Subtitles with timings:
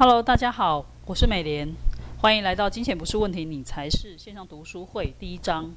[0.00, 1.70] Hello，大家好，我是美莲，
[2.22, 5.70] 欢迎来到《金钱不是问题，你才是》线上读书会第一章。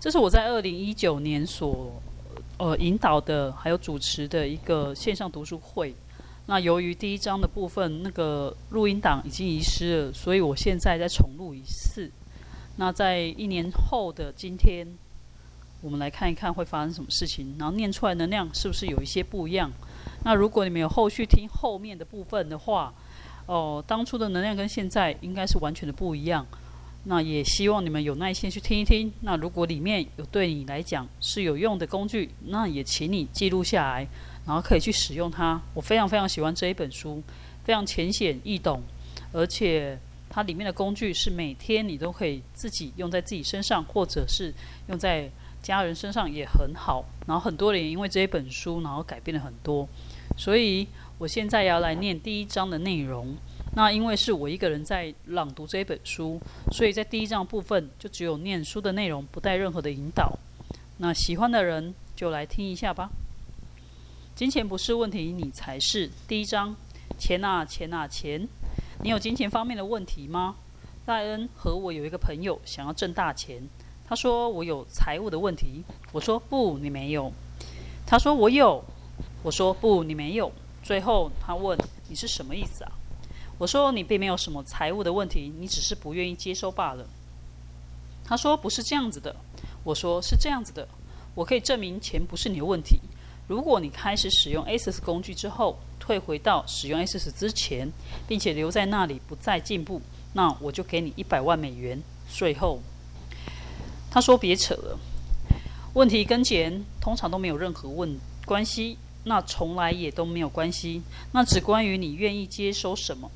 [0.00, 1.92] 这是我在二零一九年所
[2.58, 5.94] 呃引导的，还有主持的一个线上读书会。
[6.46, 12.10] 那由于第一章的部分那个录音档已经遗失了，所以我现在再重录一次。
[12.78, 14.84] 那在一年后的今天，
[15.82, 19.70] 我们来看一看会发生什么事情，然后念出来能量是不是有一些不一样？
[20.24, 22.92] 那如果你们有后续听后面的部分的话，
[23.46, 26.46] 哦，当初的能量跟现在应该是完全的不一样。
[27.04, 29.12] 那也希望你们有耐心去听一听。
[29.22, 34.06] 那如果里面有对你来讲是有用的工具，那也请你记录下来，
[34.46, 35.60] 然后可以去使用它。
[35.74, 37.20] 我非常非常喜欢这一本书，
[37.64, 38.80] 非常浅显易懂，
[39.32, 39.98] 而且
[40.30, 44.54] 它里面的工具是每天你都可以自己用在自己身上，或者是
[44.86, 45.28] 用在
[45.60, 47.04] 家人身上也很好。
[47.26, 49.88] 然后很多人因为这一本书，然后改变了很多。
[50.36, 50.86] 所以
[51.22, 53.32] 我现在要来念第一章的内容。
[53.76, 56.40] 那因为是我一个人在朗读这本书，
[56.72, 60.36] 所以在第一章部分就只有念书的内容，不带任何的引导。
[60.96, 63.08] 那喜欢的人就来听一下吧。
[64.34, 66.10] 金钱不是问题，你才是。
[66.26, 66.74] 第一章，
[67.16, 68.48] 钱啊钱啊钱，
[69.04, 70.56] 你有金钱方面的问题吗？
[71.06, 73.62] 戴恩和我有一个朋友想要挣大钱，
[74.08, 77.32] 他说我有财务的问题，我说不，你没有。
[78.04, 78.84] 他说我有，
[79.44, 80.50] 我说不，你没有。
[80.82, 82.92] 最后他问你是什么意思啊？
[83.58, 87.06] 我说你并没有什么财务的问题，你只是不愿意接收罢了。
[88.24, 89.34] 他说不是这样子的。
[89.84, 90.86] 我说是这样子的。
[91.34, 92.98] 我可以证明钱不是你的问题。
[93.48, 97.90] 如果你开始使用 ASIS 工具之后，退回到使用 ASIS 之前，
[98.26, 100.00] 并且留在那里不再进步，
[100.32, 102.80] 那我就给你一百万美元税后。
[104.10, 104.98] 他说别扯了。
[105.94, 111.02] 问题跟钱通常都没有任何问关系，那从来也都没有关系。
[111.32, 113.30] 那只关于你愿意接收什么。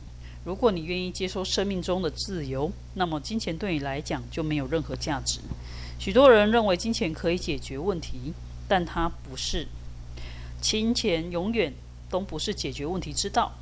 [0.44, 5.40] 如果你愿意接受生命中的自由，那么金钱对你来讲就没有任何价值。
[5.98, 8.32] 许多人认为金钱可以解决问题，
[8.68, 9.66] 但它不是。
[10.60, 11.72] 金钱永远
[12.08, 13.52] 都不是解决问题之道。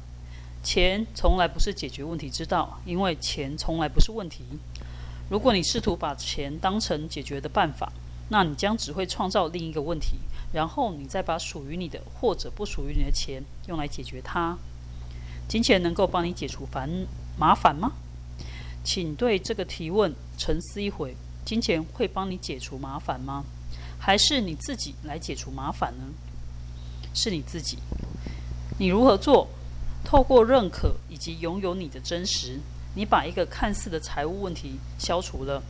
[0.63, 4.45] 钱从来不是解决问题之道，因为钱从来不是问题。
[5.31, 7.93] 如果你试图把钱当成解决的办法，
[8.29, 10.17] 那你将只会创造另一个问题，
[10.53, 14.57] 然后你再把属于你的或者不属于你的钱用来解决它。
[15.47, 16.89] 金钱能够帮你解除烦
[17.39, 17.93] 麻烦吗？
[18.83, 21.17] 请对这个提问沉思一会。
[21.45, 23.45] 金钱会帮你解除麻烦吗？
[23.99, 26.05] 还是你自己来解除麻烦呢？
[27.13, 27.79] 是你自己。
[28.79, 29.49] 你如何做？
[30.03, 32.61] 透过认可以及拥有你的真实，
[32.95, 35.63] 你把一个看似的财务问题消除了。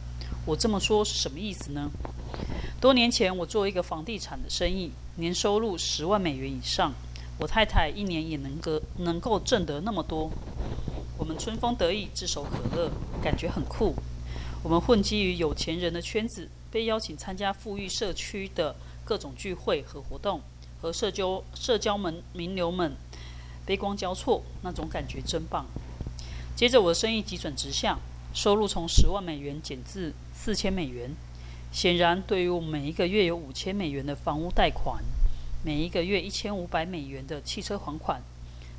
[0.44, 1.90] 我这么说是什么意思呢？
[2.84, 6.92] 多年前，我做一个房地产的生意，年收入十万美元以上。
[7.38, 10.30] 我太太一年也能够能够挣得那么多，
[11.16, 12.90] 我们春风得意、炙手可热，
[13.22, 13.94] 感觉很酷。
[14.62, 20.42] 我们混迹于有钱人的圈子，被邀请参加富裕社区的各种聚会和活动，
[20.82, 22.94] 和社交社交们名流们
[23.64, 25.64] 杯光交错，那种感觉真棒。
[26.54, 27.98] 接着我的生意急转直下，
[28.34, 31.10] 收入从十万美元减至四千美元。
[31.74, 35.02] 显然，对于我们每一个月有五千美元的房屋贷款。
[35.64, 38.22] 每一个月一千五百美元的汽车还款，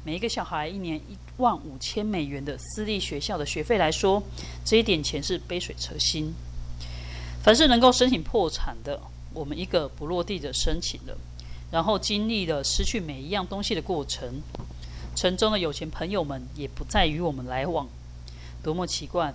[0.05, 4.23] 每一个小孩一年一万五千美元的私立学校的学费来说，
[4.63, 6.33] 这一点钱是杯水车薪。
[7.43, 8.97] 凡是能够申请破产的，
[9.33, 11.17] 我们一个不落地的申请了，
[11.71, 14.41] 然后经历了失去每一样东西的过程。
[15.17, 17.89] 城中的有钱朋友们也不再与我们来往，
[18.63, 19.33] 多么奇怪！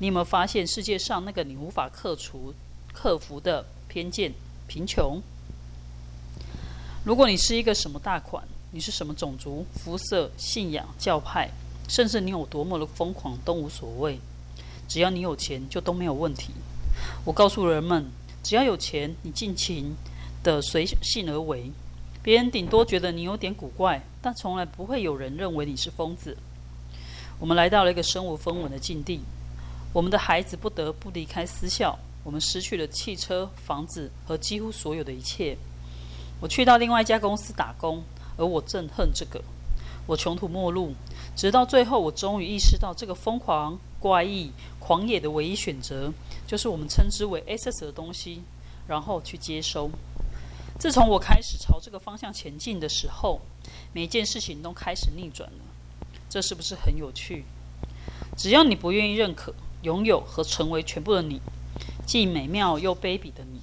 [0.00, 2.52] 你有没有发现世界上那个你无法克除、
[2.92, 4.32] 克服的偏见——
[4.68, 5.20] 贫穷？
[7.04, 8.42] 如果你是一个什么大款，
[8.72, 11.48] 你是什么种族、肤色、信仰、教派，
[11.88, 14.18] 甚至你有多么的疯狂都无所谓，
[14.86, 16.52] 只要你有钱就都没有问题。
[17.24, 18.04] 我告诉人们，
[18.42, 19.96] 只要有钱，你尽情
[20.42, 21.72] 的随性而为，
[22.22, 26.36] 别人顶多觉得你有点古怪，但从来不会有人认为你是疯子。
[27.38, 29.20] 我们来到了一个身无分文的境地，
[29.94, 35.56] 我们的孩子不得不离开私校，我们失去了汽车、房子和几乎所有的一切。
[36.40, 38.02] 我去到另外一家公司打工，
[38.36, 39.42] 而我憎恨这个。
[40.06, 40.92] 我穷途末路，
[41.36, 44.50] 直到最后，我终于意识到，这个疯狂、怪异、
[44.80, 46.12] 狂野的唯一选择，
[46.46, 48.42] 就是我们称之为 SS 的东西，
[48.88, 49.90] 然后去接收。
[50.78, 53.40] 自从我开始朝这个方向前进的时候，
[53.92, 55.58] 每件事情都开始逆转了。
[56.28, 57.44] 这是不是很有趣？
[58.36, 61.40] 只要你不愿意认可、拥有和成为全部的你，
[62.10, 63.60] 既美妙又卑鄙的你。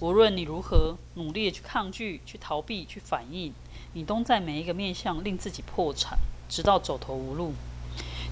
[0.00, 3.52] 无论你如何努力去抗拒、去逃避、去反应，
[3.92, 6.18] 你都在每一个面向令自己破产，
[6.48, 7.52] 直到走投无路。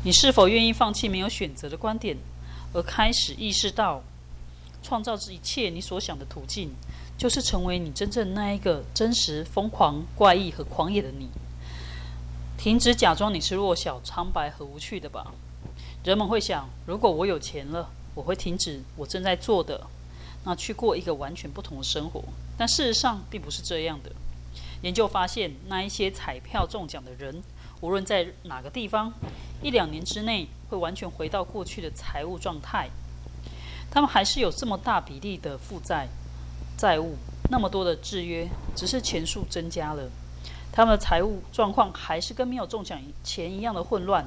[0.02, 2.16] 你是否愿意放弃没有选择的观点，
[2.72, 4.02] 而开始意识到，
[4.82, 6.70] 创造这一切你所想的途径，
[7.16, 11.28] 就是成为你真正那一个真实、疯狂、怪异和狂野的你？
[12.58, 15.32] 停止假装你是弱小、苍白和无趣的吧。
[16.02, 19.86] 人们会想，如果我有钱了，我会停止我正在做的，
[20.44, 22.22] 那去过一个完全不同的生活。
[22.56, 24.12] 但事实上并不是这样的。
[24.82, 27.42] 研究发现，那一些彩票中奖的人，
[27.80, 29.12] 无论在哪个地方，
[29.62, 32.90] 一两年之内会完全回到过去的财务状态。
[33.90, 36.08] 他们还是有这么大比例的负债、
[36.76, 37.16] 债务，
[37.50, 40.10] 那么多的制约，只是钱数增加了，
[40.70, 44.26] 他们的财务状况还是跟没有中奖前一样的混乱。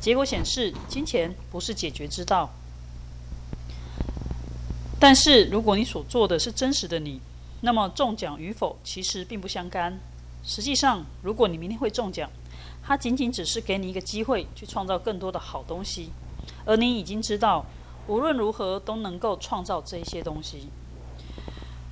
[0.00, 2.50] 结果显示，金钱不是解决之道。
[5.04, 7.20] 但是，如果你所做的是真实的你，
[7.60, 10.00] 那么中奖与否其实并不相干。
[10.42, 12.30] 实际上，如果你明天会中奖，
[12.82, 16.08] 它仅仅只是给你一个机会去创造更多的好东西，
[16.64, 17.66] 而你已经知道，
[18.06, 20.68] 无论如何都能够创造这些东西。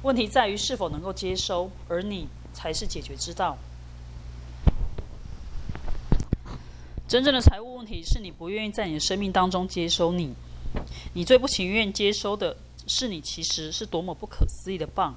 [0.01, 3.59] 问题在于是否能够接收，而你才是解决之道。
[7.07, 10.33] 真正的财务问题是你不愿意在你的生命当中接收你，
[11.13, 12.57] 你最不情愿接收的
[12.87, 15.17] 是你其实是多么不可思议的棒。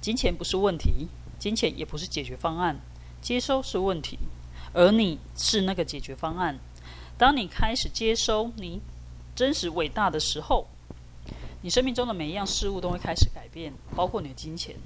[0.00, 1.08] 金钱不是问题，
[1.38, 2.80] 金钱也不是解决方案，
[3.22, 4.18] 接收是问题，
[4.72, 6.58] 而你是那个解决方案。
[7.16, 8.80] 当你开始接收你
[9.34, 10.66] 真实伟大的时候，
[11.62, 14.76] 你生命中的每一样事物都会开始改变，包括你的金钱。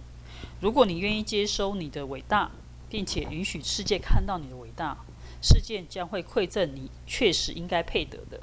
[0.61, 2.51] 如果你愿意接收你的伟大，
[2.89, 4.99] 并且允许世界看到你的伟大，
[5.43, 8.41] 世界将会馈赠你确实应该配得的。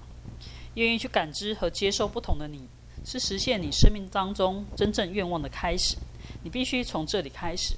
[0.73, 2.67] 愿意去感知和接受不同的你，
[3.05, 5.95] 是实现你生命当中真正愿望的开始。
[6.43, 7.75] 你必须从这里开始。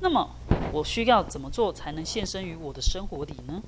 [0.00, 0.28] 那么，
[0.72, 3.62] 我需要怎么做才能现身于我的生活里呢？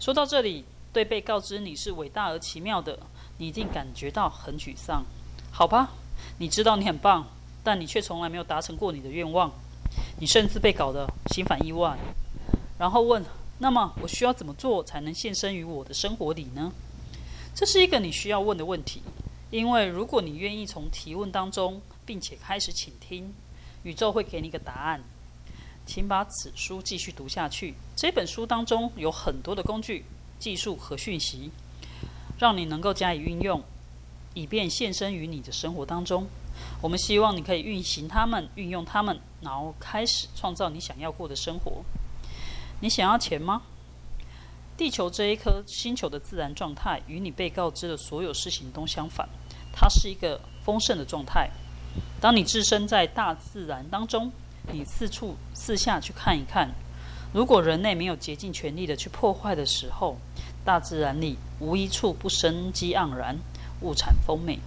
[0.00, 2.98] 说到这里，对被告知你是伟大而奇妙的，
[3.38, 5.04] 你一定感觉到很沮丧。
[5.50, 5.90] 好吧，
[6.38, 7.26] 你知道你很棒，
[7.62, 9.50] 但你却从来没有达成过你的愿望。
[10.18, 11.98] 你甚至被搞得心烦意乱。
[12.78, 13.24] 然后问：
[13.58, 16.72] 那么，我需要怎么做才能现身于我的生活里呢？
[17.54, 19.02] 这是一个你需要问的问题，
[19.52, 21.80] 因为如果你愿意从提问当中。
[22.04, 23.32] 并且开始倾听，
[23.84, 25.00] 宇宙会给你一个答案。
[25.86, 27.74] 请把此书继续读下去。
[27.94, 30.04] 这本书当中有很多的工具、
[30.36, 31.52] 技术和讯息，
[32.40, 33.62] 让你能够加以运用，
[34.34, 36.26] 以便现身于你的生活当中。
[36.80, 41.84] 我们希望你可以运行它们、运用它们，然后开始创造你想要过的生活。
[42.80, 43.62] 你想要钱吗？
[44.76, 49.28] 地球这一颗星球的自然状态与你被告知的所有事情都相反，
[49.72, 51.50] 它是一个丰盛的状态。
[52.20, 54.30] 当你置身在大自然当中，
[54.72, 56.70] 你四处四下去看一看。
[57.32, 60.18] 如果人类没有竭尽全力的去破坏的时候，
[60.64, 63.38] 大自然里无一处不生机盎然、
[63.80, 64.58] 物产丰美，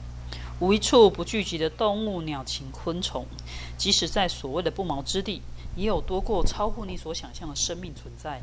[0.60, 3.26] 无一处不聚集的动物、鸟禽、昆虫。
[3.78, 5.42] 即使在所谓的不毛之地，
[5.76, 8.42] 也有多过超乎你所想象的生命存在。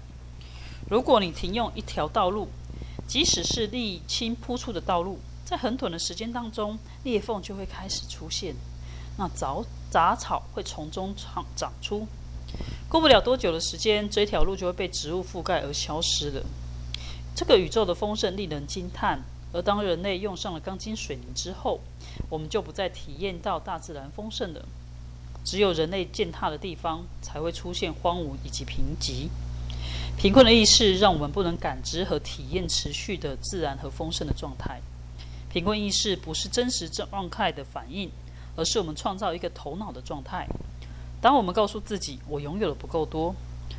[0.88, 2.48] 如果你停用一条道路，
[3.06, 5.18] 即使是沥青铺出的道路，
[5.52, 8.54] 在很短的时间当中，裂缝就会开始出现。
[9.18, 9.54] 那杂
[9.90, 12.08] 杂草会从中长长出，
[12.88, 16.42] 过不了多久的时间，这条路就会被植物覆盖而消失了。
[17.36, 19.20] 这个宇宙的丰盛令人惊叹。
[19.52, 21.78] 而当人类用上了钢筋水泥之后，
[22.30, 24.64] 我们就不再体验到大自然丰盛了。
[25.44, 29.28] 只有人类践踏的地方，才会出现荒芜以及贫瘠。
[30.16, 34.80] 贫困的意识让我们不能感知和体验持续的自然和丰盛的状态。
[35.52, 38.10] 贫困意识不是真实状态的反应。
[38.54, 40.46] 而是我们创造一个头脑的状态。
[41.22, 43.34] 当我们告诉自己“我拥有的不够多，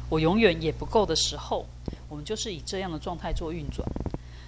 [0.09, 1.67] 我永远也不够”的时候，
[2.09, 3.87] 我们就是以这样的状态做运转。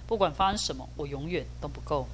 [0.04, 2.08] 不管发生什么，我永远都不够。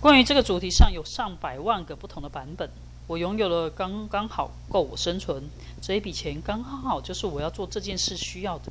[0.00, 2.70] 关于这个主题上有上百万个不同的版本。
[3.08, 5.42] 我拥有了刚刚好够我生存，
[5.80, 8.70] 这一笔钱刚刚好就是我要做这件事需要的。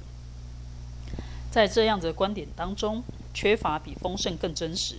[1.51, 4.95] 在这样的观点当中，缺乏比丰盛更真实。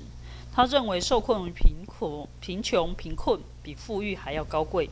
[0.55, 4.91] 他认为受困于贫苦、贫穷、贫困比富裕还要高贵。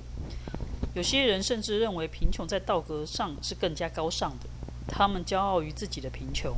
[0.95, 4.47] 有些人甚至认为贫穷在道德上是更加高尚的。
[4.89, 6.57] 他们骄傲于自己的贫穷。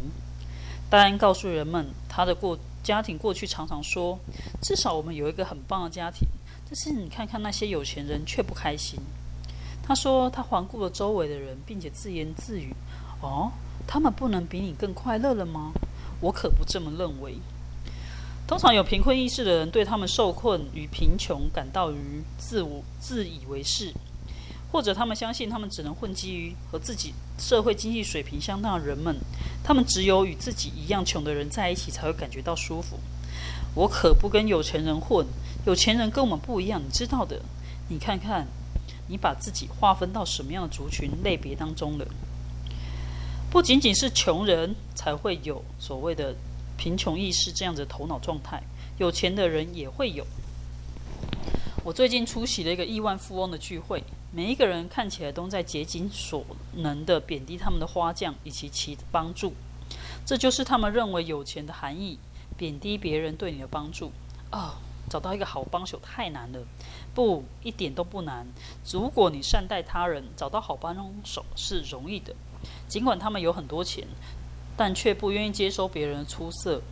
[0.88, 4.18] 戴安告诉人们，他的过家庭过去常常说
[4.62, 6.26] ：“至少我们有一个很棒的家庭。”
[6.64, 8.98] 但是你看看那些有钱人却不开心。
[9.82, 12.74] 他说：“他环顾了周围的人，并且自言自语
[13.20, 13.50] ：‘哦，
[13.86, 15.72] 他们不能比你更快乐了吗？’
[16.20, 17.36] 我可不这么认为。”
[18.52, 23.90] 通常有贫困意识的人，对他们受困与贫穷感到于自我自以为是，
[24.70, 29.16] 或者他们相信他们只能混迹于和自己社会经济水平相当的人们，
[29.64, 32.98] 他们只有与自己一样穷的人在一起才会感觉到舒服。
[33.74, 35.26] 我可不跟有钱人混，
[35.64, 37.40] 有钱人跟我们不一样，你知道的。
[37.88, 38.46] 你看看，
[39.08, 42.06] 你把自己划分到什么样的族群类别当中了？
[43.50, 46.34] 不仅仅是穷人才会有所谓的
[46.82, 48.60] 贫穷意识这样子的头脑状态，
[48.98, 50.26] 有钱的人也会有。
[51.84, 59.52] 我最近出席了一个亿万富翁的聚会，每一个人看起来都在竭尽所能的贬低他们的花匠以及其帮助，
[60.26, 62.18] 这就是他们认为有钱的含义。
[62.56, 64.10] 贬低别人对你的帮助
[64.50, 64.74] 哦，
[65.08, 66.58] 找到一个好帮手太难了。
[67.14, 68.44] 不，一点都不难。
[68.90, 72.34] 如果你善待他人，找到好帮手是容易的。
[72.88, 74.06] 尽管他们有很多钱，
[74.82, 76.82] 但却不愿意接收别人的出色。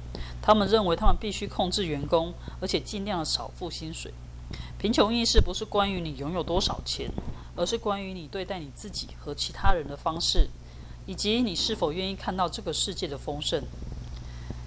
[0.41, 4.15] 他们认为他们必须控制员工，而且尽量少付薪水。
[4.79, 7.11] 贫穷意识不是关于你拥有多少钱，
[7.57, 10.49] 而是关于你对待你自己和其他人的方式，
[11.05, 13.61] 以及你是否愿意看到这个世界的丰盛。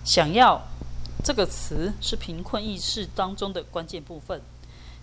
[0.03, 0.61] 想要
[1.23, 4.41] 这个词是贫困意识当中的关键部分。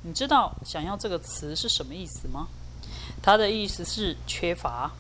[0.03, 2.49] 你知道“想要”这个词是什么意思吗？
[3.23, 4.93] 它的意思是缺乏。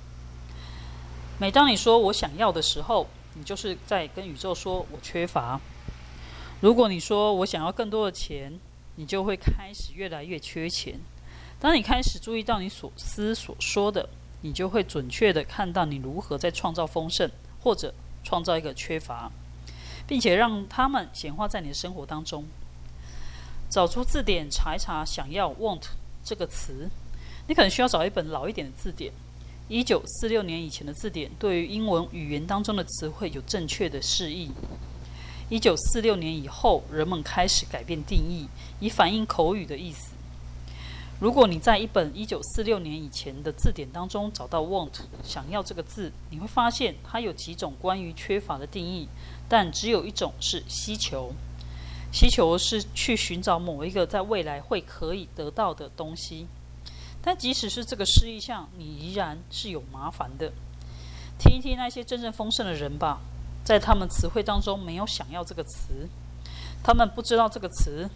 [1.40, 5.58] 每当你说我想要的时候，你就是在跟宇宙说我缺乏。
[6.60, 8.60] 如果你说我想要更多的钱，
[8.96, 11.00] 你就会开始越来越缺钱。
[11.58, 14.06] 当你开始注意到你所思所说的，
[14.42, 17.30] 你就会准确的看到你如何在创造丰盛，
[17.62, 19.32] 或者创造一个缺乏，
[20.06, 22.44] 并且让他们显化在你的生活当中。
[23.70, 25.84] 找出字典查一查“想要 ”（want）
[26.22, 26.90] 这个词，
[27.48, 29.10] 你可能需要找一本老一点的字典。
[29.70, 34.50] 一九四六年以前的字典对于英文语言当中的词汇有正确的释义。
[35.48, 38.48] 一九四六年以后，人们开始改变定义，
[38.80, 40.10] 以反映口语的意思。
[41.20, 44.90] 如果你在一本一九四六年以前的字典当中找到 “want”
[45.22, 49.06] 想要这个字，你会发现它有几种关于缺乏的定义，
[49.48, 51.32] 但只有一种是需求。
[52.12, 56.48] 需求是去寻找某一个在未来会可以得到的东西。
[57.22, 60.52] 但即使是这个失意项，你依然是有麻烦的。
[61.38, 63.20] 听一听那些真正丰盛的人吧。
[63.62, 66.08] 在他们词汇当中没有“想要”这个词，
[66.82, 68.08] 他们不知道这个词，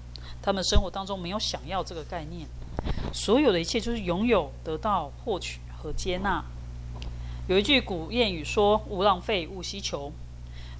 [0.42, 2.48] 他们生活当中没有“想要”这个概念。
[3.12, 6.42] 所有的一切就是拥有、得到、获取和接纳。
[7.46, 10.10] 有一句古谚语说：“勿浪费，勿希求；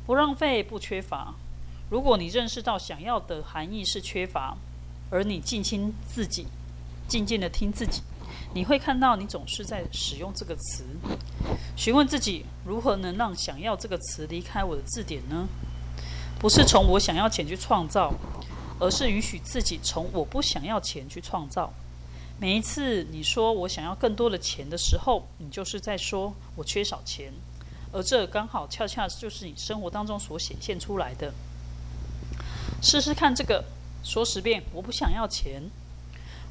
[0.07, 1.35] 不浪费，不缺乏。”
[1.91, 4.57] 如果你认识到“想要”的含义是缺乏，
[5.11, 6.47] 而你静听自己，
[7.07, 8.03] 静静的听自己。
[8.55, 10.85] 你会看到，你总是在使用这个词，
[11.77, 15.49] 询问自己如何能让“想要”这个词离开我的字典呢？
[16.39, 18.15] 不是从我想要钱去创造，
[18.79, 21.73] 而是允许自己从我不想要钱去创造。
[22.39, 27.33] 每一次你说我想要更多的钱的时候，你就是在说我缺少钱，
[27.91, 31.33] 而这刚好恰恰就是你生活当中所显现出来的。
[32.81, 33.65] 试试看这个，
[34.05, 35.61] 说十遍，我不想要钱。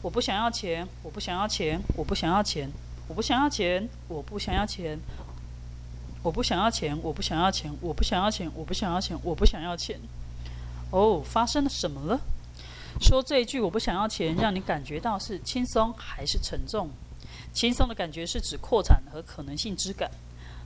[0.03, 2.69] 我不想要钱，我不想要钱，我不想要钱，
[3.07, 4.99] 我不想要钱，我不想要钱，
[6.21, 10.01] 我不想要钱，我不想要钱，我不想要钱，我不想要钱，我不想要钱。
[10.91, 12.19] 哦，发生了什么了？
[12.99, 16.89] 说这一句“我不想要钱”，让你感觉到是轻松还是沉重？
[17.53, 20.11] 轻松的感觉是指扩展和可能性之感，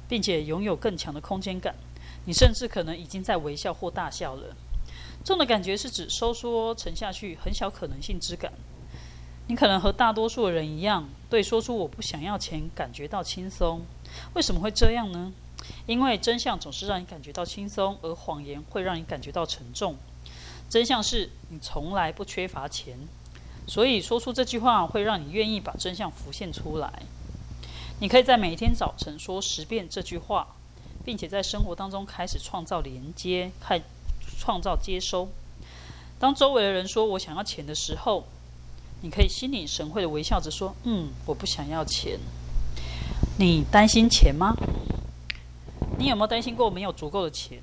[0.10, 1.76] 并且拥有更强的空间感。
[2.26, 4.56] 你甚至可能已经在微笑或大笑了。
[5.24, 8.52] 重的感觉是指收缩沉下去，很小可能性之感。
[9.48, 13.82] 你可能和大多数的人一样，对说出“我不想要钱”感觉到轻松。
[14.34, 15.32] 为什么会这样呢？
[15.86, 19.96] 因为真相总是让你感觉到轻松，而谎言会让你感觉到沉重。
[20.70, 22.98] 真相是你从来不缺乏钱，
[23.66, 27.04] 所以说出这句话会让你愿意把真相浮现出来。
[28.00, 30.56] 你可以在每天早晨说十遍这句话，
[31.06, 33.82] 并且在生活当中开始创造连接，开
[34.38, 35.30] 创造接收。
[36.20, 38.28] 当周围的人说我想要钱的时候，
[39.02, 42.20] 你可以心领神会的微笑着说：“嗯，我不想要钱。”
[43.40, 44.56] 你担心钱吗？
[46.00, 47.60] 你有没有担心过没有足够的钱？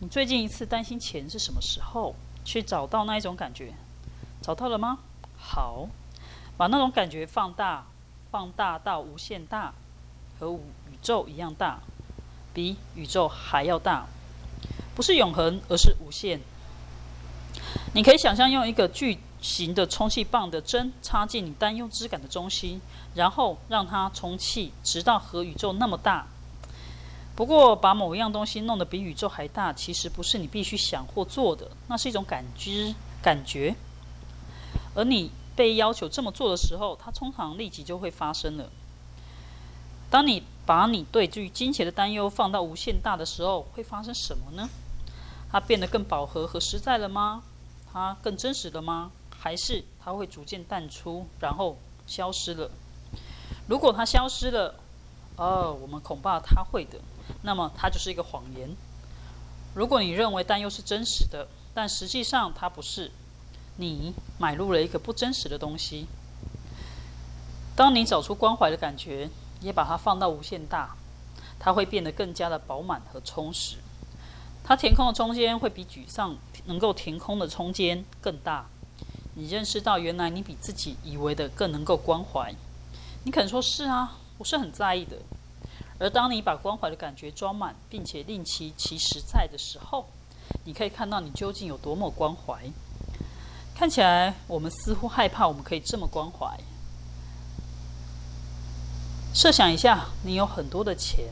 [0.00, 2.14] 你最近一次担心钱是什么时候？
[2.44, 3.72] 去找到那一种感觉，
[4.40, 4.98] 找到了吗？
[5.36, 5.88] 好，
[6.56, 7.84] 把那种感觉放大，
[8.30, 9.74] 放大到无限大，
[10.38, 11.80] 和宇宙一样大，
[12.54, 14.06] 比宇宙还要大，
[14.94, 16.40] 不是永恒，而是无限。
[17.94, 19.18] 你可以想象用一个巨。
[19.40, 22.80] 型的充气棒的针插进你担忧之感的中心，
[23.14, 26.26] 然后让它充气，直到和宇宙那么大。
[27.34, 33.74] 不过，把某一样东西弄得比宇宙还大，其实不是你必须想或做的，那是一种感知、感觉。
[34.94, 38.70] 而你被要求这么做的时候，它通常立即就会发生了。
[40.08, 44.68] 当你把你对于金钱的担忧放到无限大的时候，会发生什么呢？
[45.52, 47.42] 它变得更饱和和实在了吗？
[47.92, 49.10] 它更真实了吗？
[49.46, 52.68] 还是它会逐渐淡出，然后消失了？
[53.68, 54.74] 如果它消失了，
[55.36, 56.98] 哦，我们恐怕它会的。
[57.42, 58.68] 那么它就是一个谎言。
[59.72, 63.12] 如果你认为担忧是真实的，但实际上它不是，
[63.76, 66.08] 你买入了一个不真实的东西。
[67.76, 70.96] 当你找出关怀的感觉，也把它放到无限大，
[71.60, 73.76] 它会变得更加的饱满和充实。
[74.64, 78.66] 它填空的空间会比沮丧能够填空的空间更大。
[79.38, 82.54] 你认识到，原来你比自己以为的更能够关怀。
[83.24, 85.18] 你可能说是啊，我是很在意的。
[85.98, 90.06] 而当你把关怀的感觉装满，并且令其其实在的时候，
[90.64, 92.64] 你可以看到你究竟有多么关怀。
[93.74, 96.58] 看起来我们似乎害怕我们可以这么关怀。
[99.34, 101.26] 设想一下，你有很多的钱。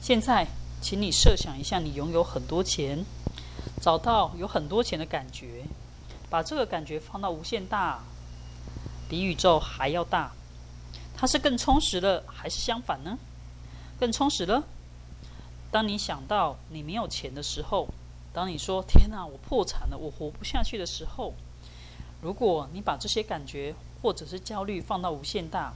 [0.00, 0.46] 现在，
[0.80, 3.04] 请你设想一下，你拥有很多钱，
[3.80, 5.64] 找到有很多钱的感觉，
[6.28, 8.00] 把这个感觉放到无限大，
[9.08, 10.32] 比宇宙还要大。
[11.16, 13.16] 它是更充实了，还是相反呢？
[13.98, 14.64] 更充实了。
[15.70, 17.88] 当你想到你没有钱的时候，
[18.32, 21.32] 当你说“天哪，我破产了，我活不下去”的时候，
[22.20, 25.72] 如果你把这些感觉或者是焦虑放到无限大，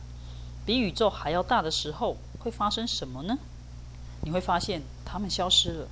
[0.67, 3.39] 比宇宙还要大的时候，会发生什么呢？
[4.23, 5.89] 你会发现它们消失了。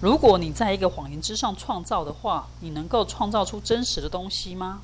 [0.00, 4.80] 如果你在一个谎言之上创造的话，你能够创造出真实的东西吗？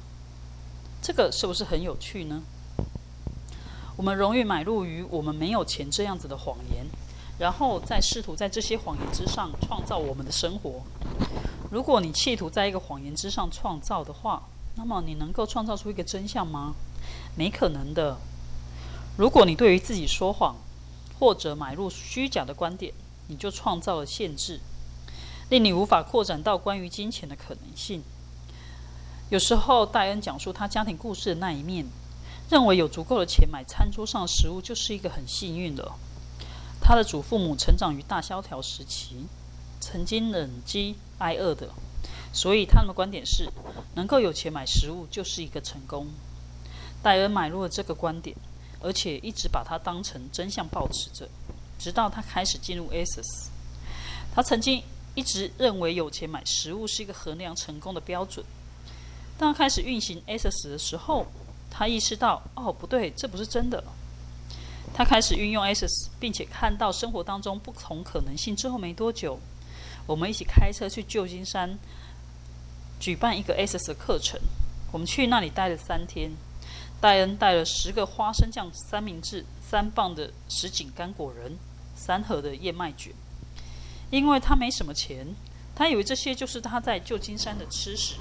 [1.00, 2.42] 这个是不是很有趣呢？
[3.96, 6.84] 我们容易买入于我们没有钱这样子的谎言，
[7.38, 10.82] 然后再试图在这些谎言之上创造我们的生活。
[11.70, 14.42] 如果你企图在一个谎言之上创造的话，
[14.74, 16.74] 那么你能够创造出一个真相吗？
[17.34, 18.18] 没可能的。
[19.16, 20.56] 如果你对于自己说谎，
[21.18, 22.92] 或者买入虚假的观点，
[23.28, 24.60] 你就创造了限制，
[25.48, 28.02] 令你无法扩展到关于金钱的可能性。
[29.28, 31.86] 有时候，戴恩讲述他家庭故事的那一面。
[32.48, 35.90] 认为有足够的钱买餐桌上的食物就是一个很幸运的。
[36.80, 39.26] 他的祖父母成长于大萧条时期，
[39.80, 41.68] 曾经忍饥挨饿的，
[42.32, 43.50] 所以他们的观点是，
[43.96, 46.06] 能够有钱买食物就是一个成功。
[47.02, 48.36] 戴恩买入了这个观点，
[48.80, 51.28] 而且一直把它当成真相保持着，
[51.80, 53.48] 直到他开始进入 ASIS。
[54.32, 54.80] 他曾经
[55.16, 58.46] 一直认为有钱买食物是一个衡量成功的标准。
[59.36, 61.26] 当他开始运行 ASIS 的时候，
[61.68, 63.82] 他意识到，哦，不对，这不是真的。
[64.94, 68.54] 他开始运用 SS，并且看到生活当中不同可能性。
[68.54, 69.38] 之后没多久，
[70.06, 71.76] 我们一起开车去旧金山
[73.00, 74.40] 举办一个 SS 的课程。
[74.92, 76.30] 我们去那里待了三天。
[76.98, 81.54] 戴恩带了十个花生酱三明治、三磅的什锦干果仁、
[81.94, 83.12] 三盒的燕麦卷。
[84.10, 85.26] 因为他没什么钱，
[85.74, 88.16] 他以为这些就是他在旧金山的吃食。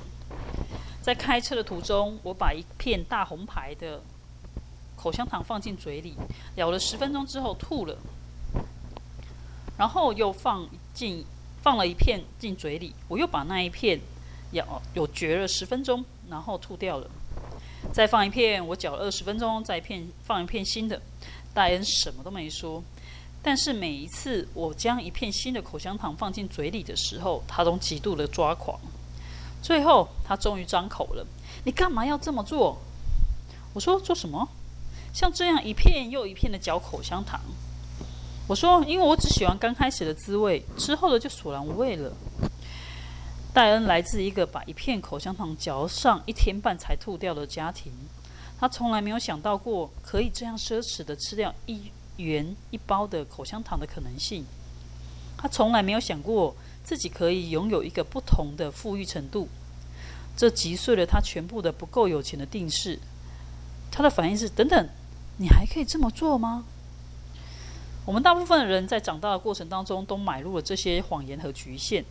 [1.02, 4.02] 在开车的途中，我把一片大红牌的
[4.96, 6.16] 口香糖放进嘴里，
[6.56, 7.96] 咬了十分钟之后吐了，
[9.78, 11.24] 然后又放进
[11.62, 14.00] 放了一片进嘴里，我又把那一片
[14.54, 17.08] 咬有嚼了十分钟，然后吐掉了，
[17.94, 21.00] 再放一片，我嚼了二十分钟，再片放一片新的。
[21.54, 22.84] 戴恩什么都没说，
[23.48, 28.76] 但是每一次我将一片新的口香糖放进嘴里的时候，他都极度的抓狂。
[29.62, 31.24] 最后，他终于张口了
[31.64, 32.76] ：“你干嘛要这么做？”
[33.76, 34.50] 我说：“做什么？
[35.14, 37.40] 像这样一片又一片的嚼口香糖。”
[38.50, 42.12] 我说：“因为我只喜欢刚开始的滋味，之后的就索然无味了。”
[43.54, 47.94] 戴恩来自一个把一片口香糖嚼上一天半才吐掉的家庭，
[48.60, 54.46] 他从来没有想到过可以这样奢侈的吃掉一元一包的口香糖的可能性。
[55.38, 56.56] 他从来没有想过。
[56.86, 59.48] 自己可以拥有一个不同的富裕程度，
[60.38, 63.00] 这击碎了他全部的不够有钱的定式。
[63.92, 64.88] 他的反应是：等等，
[65.38, 66.64] 你还可以这么做吗？
[68.06, 72.06] 我们大部分的人在长大的过程当中都买入了这些谎言和局限。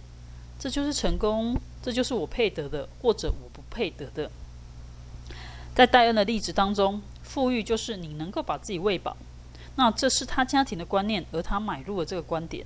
[0.59, 4.29] 这就是成功，这就是我配得的，或者我不配得的。
[5.73, 9.17] 在戴恩的例子当中，富裕就是你能够把自己喂饱。
[9.77, 12.65] 那这是他家庭的观念，而他买入了这个观点。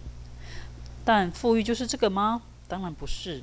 [1.05, 2.43] 但富裕就是这个吗？
[2.69, 3.43] 当然不是。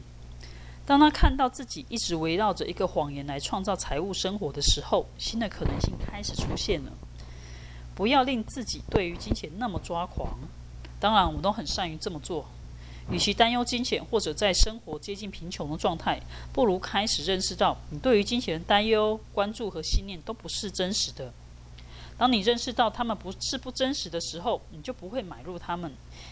[0.86, 6.92] 当他看到自己一直围绕着一个谎言来创造财务生活的时候，新的可能性开始出现了。
[7.96, 10.38] 不要令自己对于金钱那么抓狂。
[11.00, 12.46] 当然，我们都很善于这么做。
[13.10, 16.20] 与其担忧金钱或者在生活接近贫穷的状态，
[16.54, 21.34] 不如开始认识到，你对于金钱的担忧、关注和信念都不是真实的。
[22.18, 25.92] 当你认识到他们不是不真实的时候，你就不会买入他们，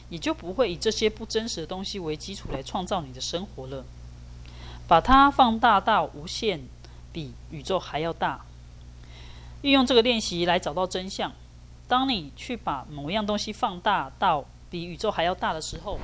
[0.10, 3.84] 也就不会以这些不真实的东西为基础来创造你的生活了。
[4.88, 6.62] 把它放大到无限，
[7.12, 8.46] 比宇宙还要大。
[9.62, 11.32] 运用这个练习来找到真相。
[11.88, 16.00] 当你去把某样东西放大到比宇宙还要大的时候，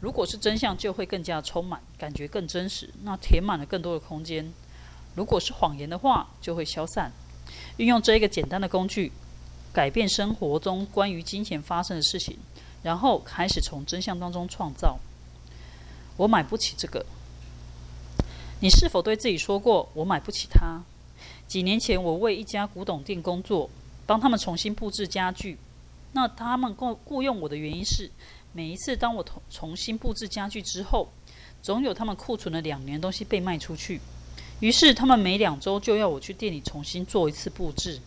[0.00, 4.52] 如果是真相，就会更加充满，感觉更真实，那填满了更多的空间。
[5.14, 7.10] 如果是谎言的话，就会消散。
[7.76, 9.10] 运用这一个简单的工具，
[9.72, 12.36] 改变生活中关于金钱发生的事情，
[12.82, 14.98] 然后开始从真相当中创造。
[16.16, 17.04] 我买不起这个。
[18.60, 20.80] 你是否对自己说过“我买不起它”？
[21.48, 23.68] 几年前，我为一家古董店工作，
[24.06, 25.58] 帮他们重新布置家具。
[26.12, 28.10] 那他们雇雇佣我的原因是，
[28.52, 31.08] 每一次当我重重新布置家具之后，
[31.60, 34.00] 总有他们库存了两年东西被卖出去。
[34.62, 37.98] 于是，他们每两周就要我去店里重新做一次布置。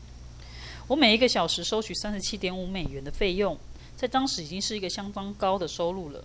[0.87, 3.57] 我每一个小时收取三十七点五美元的费用，
[3.97, 6.23] 在当时已经是一个相当高的收入了。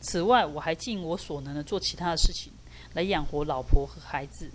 [0.00, 2.50] 此外，我还尽我所能的做其他的事情。
[2.94, 4.50] 来养活老婆和孩子。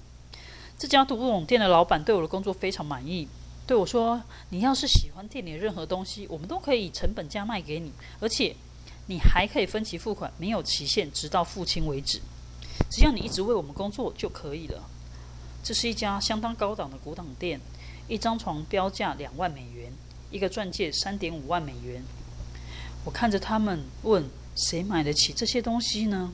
[0.79, 3.27] 这家古董店的老板对我的工作非常满意，
[3.67, 8.55] 对我说：“你要是喜欢店里的任何东西，我们都可以以成本价卖给你，而且
[9.05, 12.19] 你还可以分期付款，没有期限，直到付清为止。
[12.89, 14.83] 只要你一直为我们工作就可以了。”
[15.63, 17.59] 这是一家相当高档的古董店，
[18.07, 19.91] 一张床标价两万美元，
[20.31, 22.03] 一个钻戒三点五万美元。
[23.05, 26.31] 我看着他们问：“谁买得起这些东西呢？”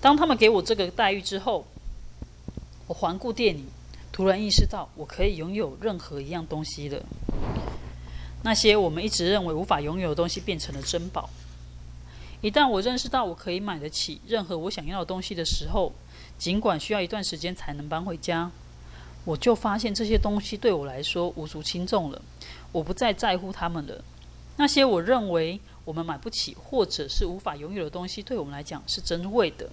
[0.00, 1.66] 当他们给我这个待遇之后，
[2.86, 3.64] 我环顾店里，
[4.10, 7.02] 突然意识到我可以拥有任何一样东西了。
[8.42, 11.30] 那些我们一直认为无法拥有的东西变成了珍宝。
[12.40, 15.92] 一旦我认识到我可以买得起任何我想要的东西的时候，
[16.38, 18.50] 尽管需要一段时间才能搬回家，
[19.24, 22.20] 我就发现这些东西对我来说无足轻重了。
[22.72, 24.02] 我不再在乎他们了。
[24.56, 29.68] 那些我认为我们买不起或者是无法拥有的东西，对我们来讲是珍贵的。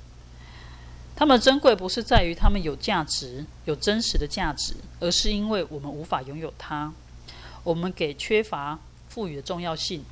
[1.15, 6.93] 它们珍贵不是在于它们有价值、有真实的价值，而是因为我们无法拥有它，
[7.63, 10.03] 我们给缺乏赋予的重要性。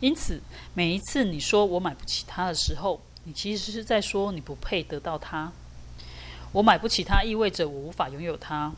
[0.00, 0.40] 因此，
[0.72, 5.52] 每一次你说我买不起它的时候，你其实是在说你不配得到它。
[6.54, 8.72] 我买不起它，意味着我无法拥有它。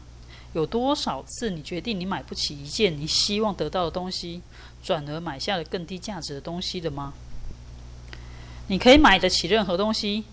[0.54, 4.40] 有多少次你决定你买不起一件你希望得到的东西，
[4.82, 7.12] 转而买下了更低价值的东西的吗？
[8.68, 10.24] 你可以买得起任何东西。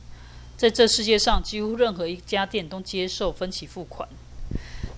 [0.56, 4.08] 在这世界上，几乎任何一家店都接受分期付款。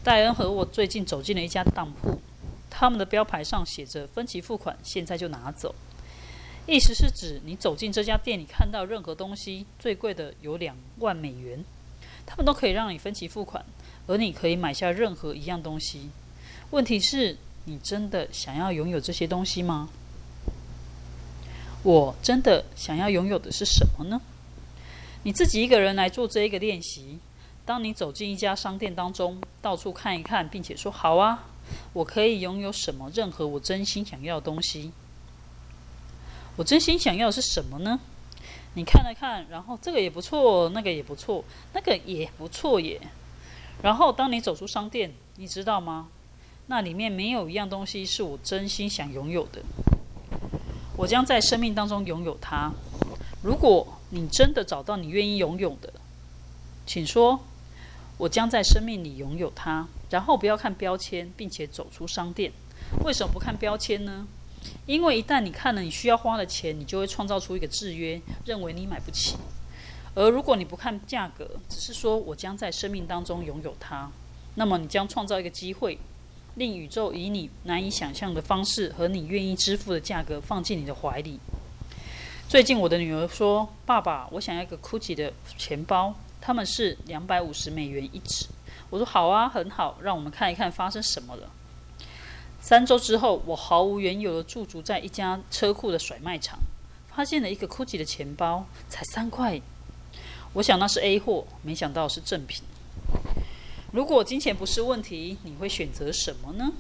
[0.03, 2.21] 戴恩和我最近走进了一家当铺，
[2.69, 5.73] 他们的标牌上写着“分期付款，现在就拿走”，
[6.67, 11.65] 意思是指你走进这家店里看到任何东西，最贵的有两万美元，
[12.25, 13.63] 他们都可以让你分期付款，
[14.07, 16.09] 而你可以买下任何一样东西。
[16.71, 19.89] 问题是，你真的想要拥有这些东西吗？
[21.83, 24.19] 我真的想要拥有的是什么呢？
[25.23, 27.19] 你自己一个人来做这一个练习。
[27.65, 31.45] 当你走进一家商店当中，到处看一看，并且说：“好啊，
[31.93, 33.09] 我可以拥有什么？
[33.13, 34.91] 任何我真心想要的东西。
[36.57, 37.99] 我真心想要的是什么呢？”
[38.75, 42.99] 你看了看，然后这个也不错，那个也不错，那个也不错耶。
[43.81, 46.07] 然后当你走出商店，你知道吗？
[46.67, 49.61] 那里面没有一样东西是我真心想拥有的。
[50.97, 52.71] 我将在生命当中拥有它。
[53.41, 55.93] 如果你真的找到你愿意拥有的，
[56.85, 57.39] 请说，
[58.17, 59.88] 我将在生命里拥有它。
[60.09, 62.51] 然后不要看标签，并且走出商店。
[63.03, 64.27] 为什么不看标签呢？
[64.86, 69.36] 因为一旦你看了你需要花的钱，你就会创造出一个制约，认为你买不起。
[70.13, 74.10] 而如果你不看价格，只是说我将在生命当中拥有它，
[74.56, 75.97] 那么你将创造一个机会，
[76.56, 81.39] 令宇宙以你难以想象的方式和你愿意支付的价格放进你的怀里。
[82.47, 88.45] 最近我的女儿说：“爸爸，我想要一个 GUCCI 的钱包，他们是两百五十美元一只。”
[88.91, 91.49] 我说：“好啊，很好，让我们看一看发生什么了。”
[92.67, 96.58] 三周之后，我毫无缘由的驻足在一家车库的甩卖场，
[97.15, 99.62] 发现了一个 GUCCI 的钱包，才三块。
[100.54, 102.63] 我想那是 A 货，没想到是正品。
[103.91, 106.71] 如果金钱不是问题，你会选择什么呢？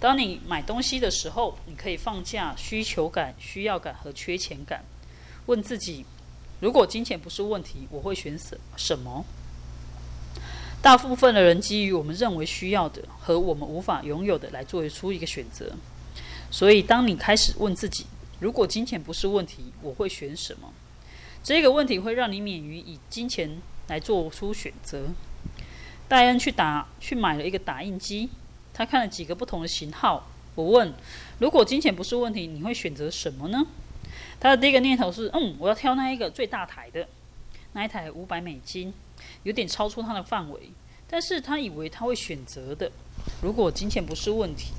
[0.00, 4.84] 当你买东西的时候，你可以放下需求感、需要感和缺钱感，
[5.46, 6.04] 问自己：
[6.58, 9.24] 如果金钱不是问题，我会选什什么？
[10.80, 15.72] 大部分的人基于我们认为需要的和我们无法拥有的来做出一个选择。
[16.50, 18.06] 所以，当你开始问自己：
[18.40, 20.72] 如果金钱不是问题，我会选什么？
[21.42, 25.08] 这个问题会让你免于以金钱来做出选择。
[26.08, 28.30] 戴恩去打去买了一个打印机。
[28.72, 30.28] 他看了几个不同的型号。
[30.54, 30.92] 我问：
[31.38, 33.66] 如果金钱不是问题，你会选择什么呢？
[34.40, 37.06] 他的第一个念头是：嗯，我要挑那一个最大台的，
[37.72, 38.92] 那一台五百美金，
[39.48, 40.70] 有点超出他的范围。
[41.08, 42.92] 但是他以为他会选择的，
[43.40, 44.72] 如果金钱不是问题。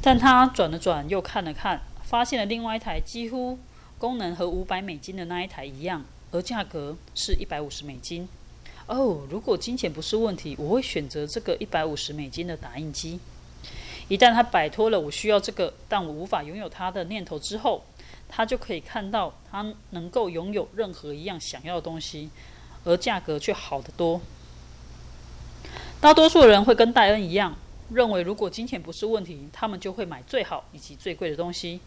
[0.00, 3.58] 但他转了转，又看了看，发现了另外一台几乎
[3.98, 8.28] 功能和五百美金的那一台一样，而价格是一百五十美金。
[8.86, 13.18] 哦，如果金钱不是问题，我会选择这个一百五十美金的打印机。
[14.06, 17.82] 一旦他摆脱了我需要这个，但我无法拥有它的念头之后，
[18.28, 22.28] 他就可以看到他能够拥有任何一样想要的东西，
[22.84, 24.20] 而价格却好得多。
[26.00, 27.56] 大多数人会跟戴恩一样，
[27.90, 31.80] 认为如果金钱不是问题，他们就会买最好以及最贵的东西。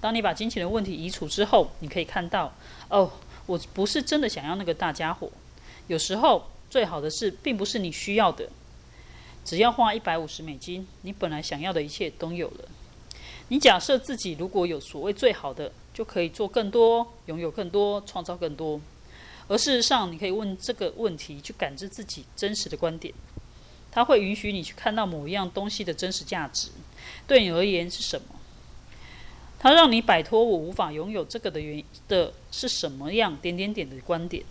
[0.00, 2.52] 当你把金钱的问题移除之后，你可以看到，
[2.90, 3.10] 哦，
[3.46, 5.30] 我不是真的想要那个大家伙。
[5.86, 8.48] 有时候，最好的是并不是你需要的。
[9.42, 12.68] 只要花一百五十美金，你本来想要的一切都有了。
[13.48, 18.80] 你假设自己如果有所谓最好的，就可以做更多，拥有更多，创造更多。
[19.48, 23.14] 而事实上，你可以问这个问题，去感知自己真实的观点。
[23.92, 26.68] 它会允许你去看到某一样东西的真实价值，
[27.26, 28.26] 对你而言是什么？
[29.58, 34.44] 它让你摆脱我无法拥有这个的原的是什么样点点点的观点？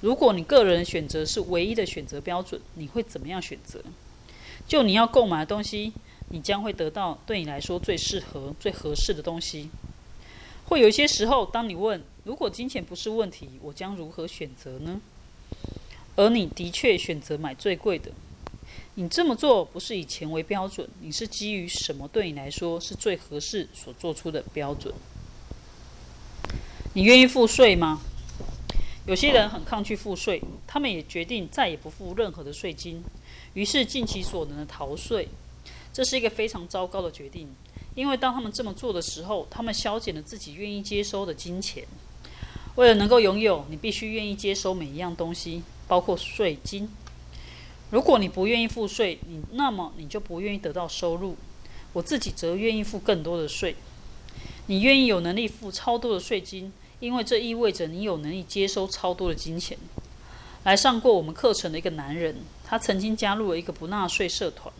[0.00, 3.82] 如果你个人选择是唯一的选择标准，你会怎么样选择？
[4.68, 5.92] 就你要购买的东西，
[6.28, 9.68] 你将会得到对你来说最适合、最合适的东西。
[10.66, 15.00] 会有一些时候，当你问“如果金钱不是问题，我将如何选择呢？”
[16.16, 18.10] 而你的确选择买最贵的。
[18.96, 24.92] 你这么做不是以钱为标准，你是基于什么对你来说是最合适所做出的标准？
[26.94, 28.00] 你愿意付税吗？
[29.06, 33.00] 有些人很抗拒付税，他们也决定再也不付任何的税金。
[33.54, 35.28] 于是尽其所能的逃税，
[35.92, 37.46] 这是一个非常糟糕的决定，
[37.94, 41.84] 因为当他们这么做的时候，他们消减了自己愿意接收的金钱。
[42.76, 46.88] 为了能够拥有，你必须愿意接收每一样东西，包括税金。
[47.90, 51.36] 如果你不愿意付税，你那么你就不愿意得到收入。
[51.92, 53.76] 我自己则愿意付更多的税。
[54.66, 59.78] 你愿意有能力付超多的税金，因为这意味着你有能力接收超多的金钱。
[60.64, 62.36] 来上过我们课程的一个男人。
[62.68, 64.74] 他曾经加入了一个不纳税社团，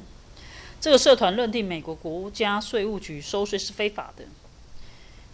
[0.81, 4.25] 这个社团认定美国国家税务局收税是非法的。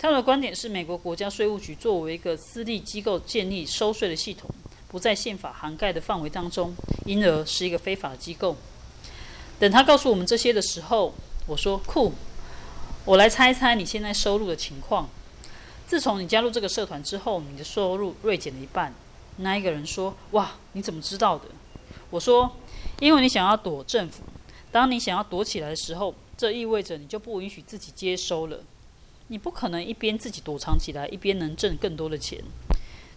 [0.02, 4.50] 他的观点是，美国国家税务局作为一个私立机构建立收税的系统，
[4.88, 6.74] 不在宪法涵盖的范围当中，
[7.06, 8.56] 因而是一个非法机构。
[9.60, 11.14] 等他告诉我们这些的时候，
[11.46, 12.12] 我说：“酷，
[13.04, 15.08] 我来猜猜你现在收入的情况。
[15.86, 18.92] 自从你加入这个社团之后，你的收入锐减了一半。”
[19.38, 21.44] 那一个人说：“哇，你怎么知道的？”
[22.10, 22.56] 我说，
[22.98, 24.24] 因为你想要躲政府，
[24.72, 28.58] 当你想要躲起来的时候，这意味着你就不允许自己接收了。
[29.28, 32.42] 你不可能一边自己躲藏起来，一边能挣更多的钱。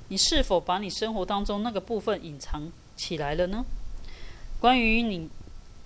[0.07, 3.65] 你是否把你生活当中那个部分隐藏起来了呢？
[4.59, 5.27] 关于你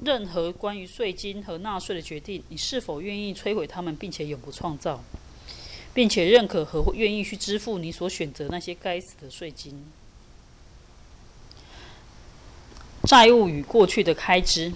[0.03, 5.03] 任何关于税金和纳税的决定，你是否愿意摧毁他们，并且永不创造，
[5.93, 9.83] 并且认可和愿意去支付你所选择那些该死的税金？
[13.03, 14.71] 债务与过去的开支。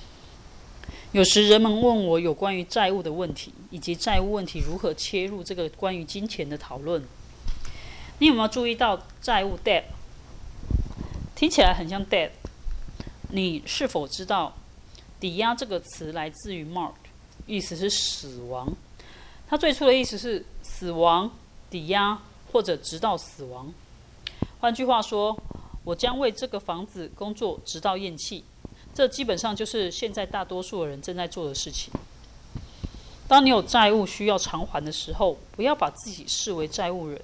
[1.14, 7.04] 有时人们问我有关于债务的问题，以及债务问题如何切入这个关于金钱的讨论。
[8.18, 9.84] 你有没有注意到债务 （debt）
[11.36, 12.32] 听起来很像 dead？
[13.30, 14.56] 你是否知道
[15.20, 16.94] 抵押这个词来自于 “mark”，
[17.46, 18.74] 意思是死亡。
[19.48, 21.30] 它最初的意思是死亡、
[21.70, 22.20] 抵押
[22.52, 23.72] 或者直到死亡。
[24.60, 25.38] 换句话说。
[25.86, 28.42] 我将为这个房子工作直到咽气，
[28.94, 31.92] 这基本上就是现在大多数的人正在做的事情。
[33.28, 37.20] 当你有债务需要偿还的时候，不要把自己视为债务人。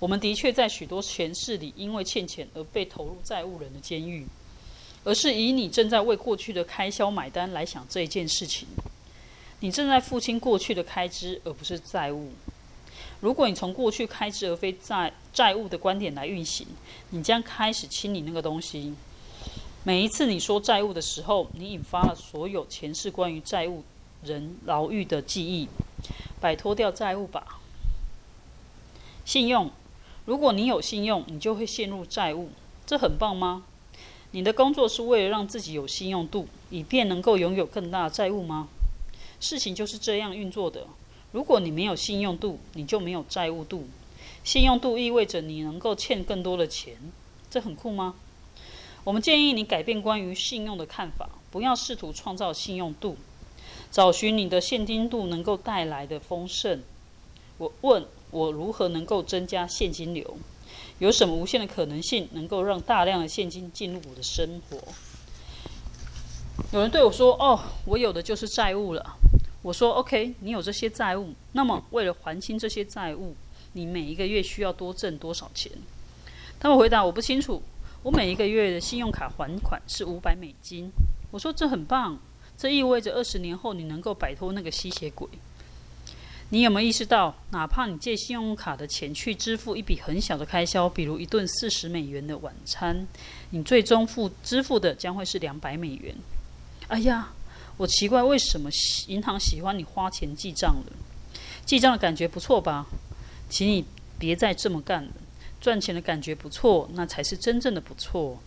[0.00, 4.26] 我们的确在许多前世里因为欠钱而被投入债务人的监狱，
[5.04, 8.66] 而是以你正在为过去的开销买单来想这一件事情。
[9.60, 12.32] 你正在付清过去的开支，而不是债务。
[13.20, 16.66] 如果你从过去开支而非债债务的观点来运行，
[17.10, 18.94] 你将开始清理那个东西。
[19.86, 23.84] 每一次你说债务的时候，你引发了所有前世关于债务
[24.24, 25.68] 人牢狱的记忆。
[26.40, 27.60] 摆脱掉债务吧。
[29.24, 29.70] 信用，
[30.24, 32.50] 如果你有信用，你就会陷入债务。
[32.84, 33.62] 这很棒吗？
[34.32, 38.66] 你的工作是为了让自己有信用度，以便能够拥有更大的债务吗？
[39.38, 40.88] 事情就是这样运作的。
[41.30, 43.86] 如果你没有信用度，你就没有债务度。
[44.42, 46.96] 信用度意味着你能够欠更多的钱，
[47.48, 48.16] 这很酷吗？
[49.06, 53.16] 我们建议你改变关于信用的看法，不要试图创造信用度，
[53.88, 56.82] 找寻你的现金度能够带来的丰盛。
[57.56, 60.36] 我问我如何能够增加现金流？
[60.98, 64.76] 有什么无限的可能性能够让大量的现金进入我的生活？
[66.72, 69.16] 有人对我说：“哦，我有的就是债务了。”
[69.62, 73.36] 我说：“OK，你有这些债务，那么为了还清这些债务，
[73.74, 75.70] 你每一个月需要多挣多少钱？”
[76.58, 77.62] 他们回答：“我不清楚。
[78.06, 80.88] 我每一个月的信用卡还款是五百美金。”
[81.32, 82.16] 我说：“这很棒，
[82.56, 85.28] 这意味着二十年后你能够摆脱那个吸血鬼。”
[86.50, 93.04] 你有没有意识到，哪怕你借信用卡的钱去支付一笔很小的开销，比如一顿四十美元的晚餐，
[93.50, 96.14] 你最终付支付的将会是两百美元？
[96.86, 97.32] 哎呀，
[97.76, 98.70] 我奇怪为什么
[99.08, 100.92] 银行喜欢你花钱记账了？
[101.64, 102.86] 记账的感觉不错吧？
[103.50, 103.84] 请你
[104.16, 105.10] 别再这么干了。
[105.60, 108.38] 赚钱的感觉不错，那才是真正的不错。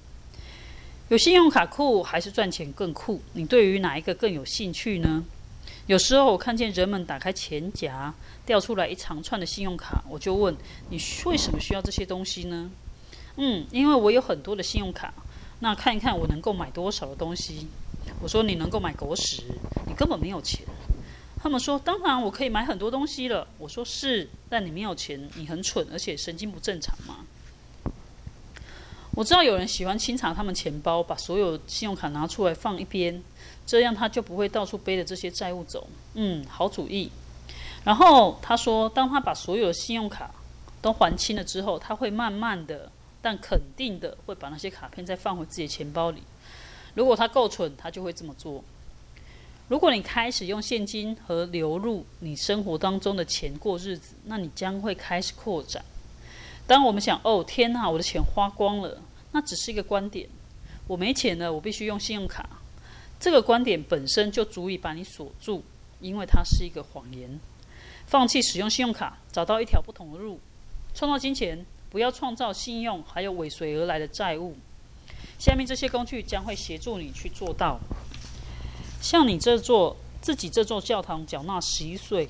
[1.09, 3.21] 有信用卡酷还是赚钱更酷？
[3.33, 5.23] 你对于哪一个更有兴趣呢？
[5.87, 8.13] 有时候我看见人们打开钱夹，
[8.45, 10.55] 掉出来一长串的信用卡，我就问：
[10.89, 12.69] 你为什么需要这些东西呢？
[13.37, 15.11] 嗯，因为我有很多的信用卡，
[15.61, 17.67] 那看一看我能够买多少的东西。
[18.21, 19.41] 我说：你能够买狗屎，
[19.87, 20.61] 你根本没有钱。
[21.41, 23.47] 他们说：当然我可以买很多东西了。
[23.57, 27.25] 我说：是，但你没有钱，你很蠢，而且神经不正常嘛。
[29.15, 33.21] 我知道有人喜欢清查他们钱包，把所有信用卡拿出来放一边。
[33.65, 35.87] 这样他就不会到处背着这些债务走。
[36.15, 37.09] 嗯，好主意。
[37.83, 40.31] 然后他说，当他把所有的信用卡
[40.81, 46.23] 都还清了之后，他会慢慢的，但肯定的会把那些卡片再放回自己的钱包里。
[46.95, 48.63] 如果他够蠢，他就会这么做。
[49.69, 55.85] 如果你开始用现金和流入你生活当中的钱过日子，那你将会开始扩展。
[56.65, 58.99] 当我们想，哦天哪，我的钱花光了，
[59.31, 60.27] 那只是一个观点。
[60.87, 62.49] 我没钱了，我必须用信用卡。
[63.19, 65.63] 这个观点本身就足以把你锁住，
[66.01, 67.39] 因为它是一个谎言。
[68.07, 70.39] 放弃使用信用卡，找到一条不同的路，
[70.95, 74.57] 创造金钱，不要创造信用，还有尾随而来的债务。
[75.37, 77.79] 下面这些工具将会协助你去做到。
[79.01, 82.27] 像你这座自己这座教堂缴纳十一岁，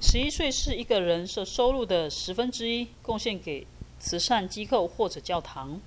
[0.00, 3.66] 十一岁是一个人所收入的十分之一，贡献给
[3.98, 5.80] 慈善机构或者教堂。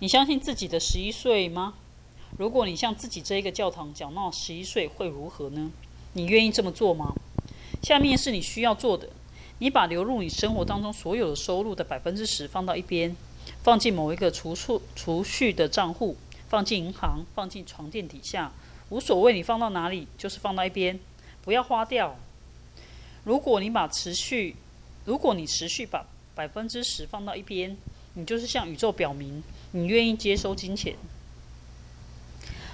[0.00, 1.74] 你相信自己的十一岁吗？
[2.36, 5.70] 如果你向自己这一个教堂缴纳十一岁会如何呢？
[6.12, 7.14] 你愿意这么做吗？
[7.82, 9.08] 下面是你需要做的：
[9.58, 13.16] 你把流入你生活当中所有的收入的百分之十放到一边，
[13.62, 16.16] 放进某一个储蓄储蓄的账户，
[16.48, 18.52] 放进银行，放进床垫底下，
[18.90, 20.98] 无所谓你放到哪里，就是放到一边，
[21.42, 22.16] 不要花掉。
[23.24, 24.56] 如果你把持续，
[25.04, 27.76] 如果你持续把百分之十放到一边，
[28.14, 30.96] 你就是向宇宙表明你愿意接收金钱。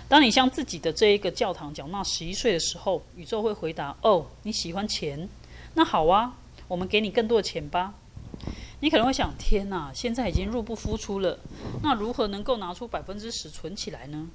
[0.07, 5.29] 当你向自己的这一个教堂缴纳十一岁的时候，宇宙会回答：“哦，你喜欢钱？
[5.75, 6.37] 那好啊，
[6.69, 7.95] 我们给你更多的钱吧。”
[8.81, 11.39] 你可能会想：“天哪，现在已经入不敷出了，
[11.83, 14.29] 那如何能够拿出百分之十存起来呢？”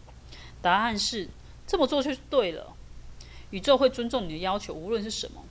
[0.62, 1.30] 答案是：
[1.70, 2.66] 这么做就是对了。
[3.52, 5.44] 宇宙会尊重你的要求，无论是什么。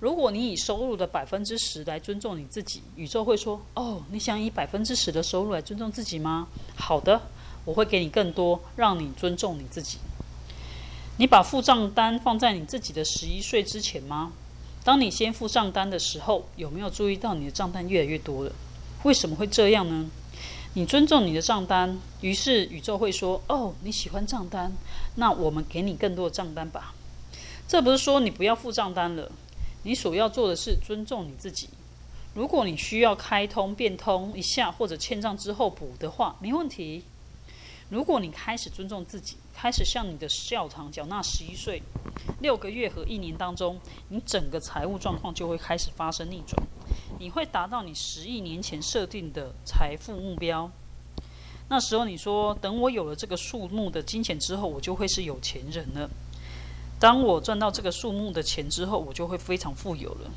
[0.00, 7.22] 如果你以收入的百分之十来尊重你自己，宇宙会说：“哦，你想以百分之十的收入来尊重自己吗？”好的。
[7.64, 9.98] 我会给你更多，让你尊重你自己。
[11.18, 14.32] 你把付账单放在你自己的十一岁之前吗？
[14.82, 18.50] 当你先付账单的时候，有没有注意到你的账单越来越多了？
[19.04, 20.10] 为什么会这样呢？
[20.74, 24.72] 你尊重你的账单，于是宇宙会说：“哦，你喜欢账单，
[25.16, 26.94] 那我们给你更多的账单吧。”
[27.68, 29.30] 这不是说你不要付账单了，
[29.82, 31.68] 你所要做的是尊重你自己。
[32.34, 37.04] 如果你需要开通变通一下，或者欠账之后补的话，没问题。
[37.90, 41.80] 如果你开始尊重自己，开始向你的教堂缴纳十一岁，
[42.40, 46.60] 六个月和一年当中，你整个财务状况就会开始发生逆转，
[47.20, 50.68] 你会达到你十亿年前设定的财富目标。
[51.68, 56.10] 那时候你说，等我有了这个数目的金钱之后，我就会是有钱人了。
[56.98, 60.30] 当我赚到这个数目的钱之后，我就会非常富有了。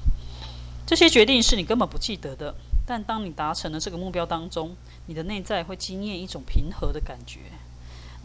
[0.86, 2.54] 这些决定是你根本不记得的。
[2.86, 4.76] 但当你达成了这个目标当中，
[5.08, 7.40] 你的内在会经验一种平和的感觉，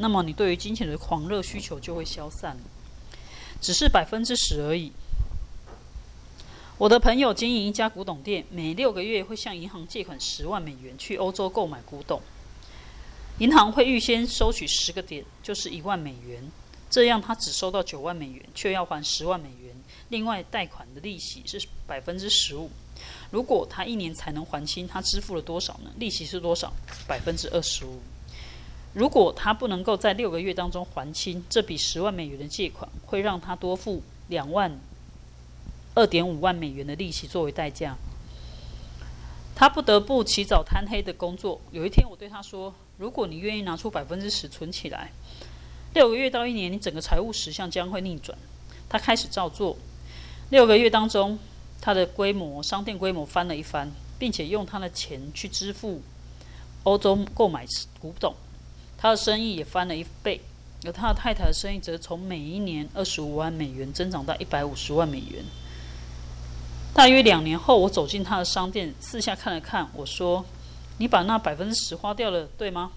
[0.00, 2.62] 那么你对于金钱的狂热需求就会消散了，
[3.60, 4.90] 只是百分之十而已。
[6.78, 12.22] 我的朋友经营一家古董店，每六个月会向银行借款十万美元去欧洲购买古董，
[13.40, 16.50] 银行会预先收取十个点，就是一万美元，
[16.88, 19.76] 这样他只收到九万美元，却要还十万美元，
[20.08, 22.70] 另外贷款的利息是百分之十五。
[23.30, 25.90] 如果他一年才能还清，他支付了多少呢？
[25.98, 26.72] 利息是多少？
[27.06, 28.00] 百分之二十五。
[28.92, 34.80] 如果他不能够在六个月当中还清这笔十万美元的借款，会让他多付两万
[35.94, 37.96] 二点五万美元的利息作为代价。
[39.54, 41.60] 他不得不起早贪黑的工作。
[41.70, 45.12] 有一天，我对他说：“如果你愿意拿出百分之十存起来，
[45.94, 48.36] 六个月到一年，你整个财务实相将会逆转。”
[48.88, 49.76] 他开始照做。
[50.48, 51.38] 六个月当中，
[51.80, 56.00] 他的规模商店规模翻了一番，并且用他的钱去支付
[56.82, 57.64] 欧洲购买
[58.00, 58.34] 古董。
[59.00, 60.38] 他的生意也翻了一倍，
[60.84, 65.42] 而他的太太的生意则从每一年二十五万美元增长到一百五十万美元。
[66.92, 69.88] 大约两年后，我走进他的商店，四下看了看。
[69.94, 70.44] 我说
[70.98, 72.90] ：“你把那百分之十花掉了，对吗？”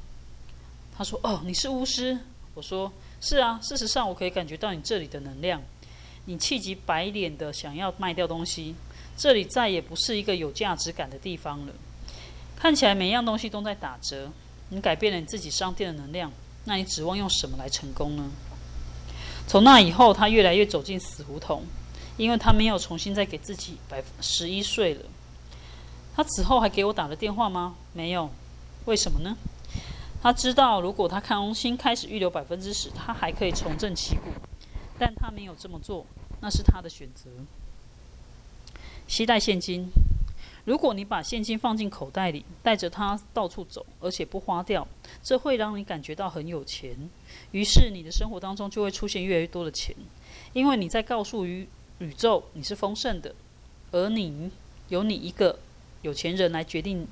[0.97, 2.17] 他说：“哦，你是巫师。”
[2.53, 2.91] 我说
[3.21, 5.61] ：“是啊，事实上我可以感觉到你这里的能量。
[6.25, 8.75] 你气急白脸的想要卖掉东西，
[9.15, 11.73] 这里再也不是一个有价值感的地方了。
[12.57, 14.29] 看起来每样东西都在打折。
[14.74, 16.32] 你改变了你自己商店的能量，
[16.65, 18.30] 那你指望用什么来成功呢？”
[19.47, 21.63] 从那以后，他越来越走进死胡同。
[22.15, 25.01] 因为他没有重新再给自己百十一岁了。
[26.15, 27.74] 他此后还给我打了电话吗？
[27.91, 28.30] 没有。
[28.86, 29.36] 为什么呢？
[30.21, 34.26] 他知道，如果他康心开始预留百分之十，他还可以重振旗鼓。
[34.99, 36.05] 但他没有这么做，
[36.39, 37.32] 那是他的选择。
[39.07, 39.88] 携带现金，
[40.66, 44.88] 如果你把现金放进口袋里，带着它到处走，而且不花掉，
[45.22, 46.95] 这会让你感觉到很有钱。
[47.51, 49.95] 于是你的生活当中就会出现越来越多的钱，
[50.53, 51.68] 因为你在告诉于。
[51.99, 53.34] 宇宙，你是丰盛的，
[53.91, 54.51] 而你
[54.89, 55.57] 由你一个
[56.01, 57.07] 有钱人来决定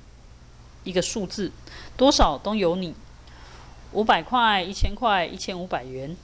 [0.84, 1.49] 一个数字，
[1.95, 2.93] 多少都由你。
[3.93, 6.18] 五百块、一千块、一千五百元，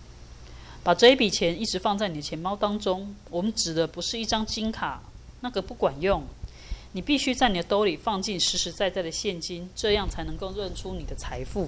[0.84, 3.16] 把这一笔钱一直放在你的钱包当中。
[3.30, 5.02] 我们指的不是一张金卡，
[5.42, 6.24] 那个不管用。
[6.94, 11.68] 你必须在你的兜里放进实实在在的现金，这样才能够认出你的财富。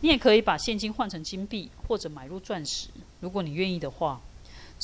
[0.00, 2.88] 你也可以把现金换成金币，或者买入钻石，
[3.20, 4.20] 如果你愿意的话。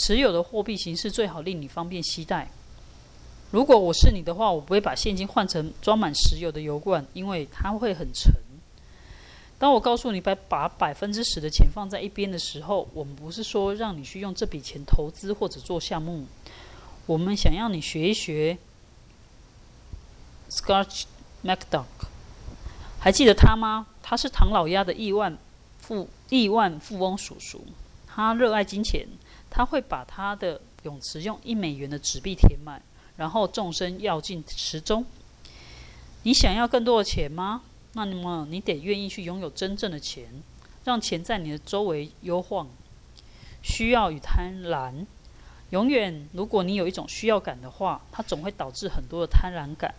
[0.01, 2.49] 持有的货币形式最好令你方便携带。
[3.51, 8.33] 如果我是你的话，我不会把现金换成装满石油的油罐，因为它会很沉。
[9.59, 16.25] 当我告诉你把把百分之十的钱放在一边的时候，我们不是说让你去用这笔钱投资或者做项目，
[17.05, 18.57] 我们想要你学一学
[20.51, 21.05] Scotch
[21.45, 21.85] MacDuck。
[22.99, 23.87] 还记得他吗？
[24.03, 25.37] 他是唐老鸭的亿万
[25.81, 27.65] 富亿万富翁叔叔，
[28.07, 29.07] 他热爱金钱。
[29.51, 32.83] 他会把他的泳池用一美元的纸币填满，
[33.17, 35.07] 然后纵身跃进池中。
[36.25, 37.63] 你想要更多的钱吗？
[37.95, 40.27] 那么你得愿意去拥有真正的钱，
[40.85, 42.69] 让钱在你的周围悠晃。
[43.63, 45.07] 需要与贪婪，
[45.71, 49.95] 永远，如果你有一种需要感的话，它总会导致很多的贪婪感，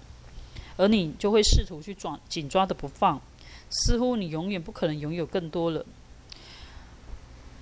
[0.79, 3.21] 而你就会试图去抓紧抓的不放，
[3.69, 5.85] 似乎你永远不可能拥有更多了。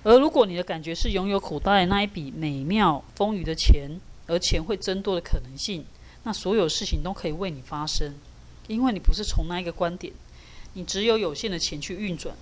[0.04, 3.90] 而如果你的感觉是拥有口袋那一笔美妙丰腴的钱，
[4.28, 5.84] 而钱会增多的可能性，
[6.22, 8.14] 那所有事情都可以为你发生，
[8.68, 10.12] 因为你不是从那一个观点，
[10.74, 12.36] 你只有有限的钱去运转，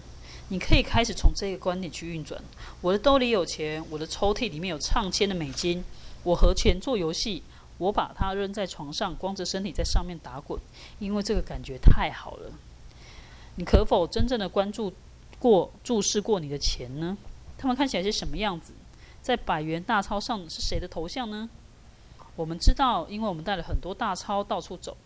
[0.48, 2.38] 你可以开始从这个观点去运转。
[2.82, 5.82] 我的兜里有钱，我的抽屉里面有上千的美金，
[6.22, 7.42] 我和钱做游戏，
[7.78, 10.60] 我把它扔在床上，光着身体在上面打滚，
[10.98, 12.52] 因为这个感觉太好了。
[13.56, 14.92] 你可否真正的关注
[15.38, 17.16] 过、注视过你的钱呢？
[17.58, 18.72] 他们看起来是什么样子？
[19.22, 21.48] 在百元大钞上是谁的头像呢？
[22.36, 24.96] 我们知道，因为我们带了很多大钞到处走，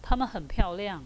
[0.00, 1.02] 它们很漂亮。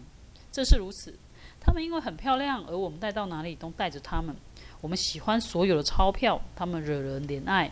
[0.51, 1.15] 正是如此，
[1.59, 4.35] 它们因为很漂亮，而我们带到哪里都带着它们。
[4.79, 7.71] 我们喜欢所有的钞票，它们惹人怜爱。